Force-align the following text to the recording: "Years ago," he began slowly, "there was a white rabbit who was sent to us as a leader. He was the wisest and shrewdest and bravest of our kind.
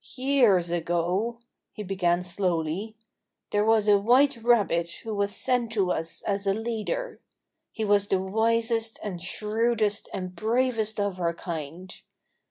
"Years 0.15 0.71
ago," 0.71 1.37
he 1.73 1.83
began 1.83 2.23
slowly, 2.23 2.95
"there 3.51 3.63
was 3.63 3.87
a 3.87 3.99
white 3.99 4.35
rabbit 4.37 4.89
who 5.03 5.13
was 5.13 5.35
sent 5.35 5.71
to 5.73 5.91
us 5.91 6.23
as 6.23 6.47
a 6.47 6.55
leader. 6.55 7.21
He 7.71 7.85
was 7.85 8.07
the 8.07 8.19
wisest 8.19 8.97
and 9.03 9.21
shrewdest 9.21 10.09
and 10.11 10.35
bravest 10.35 10.99
of 10.99 11.19
our 11.19 11.35
kind. 11.35 11.93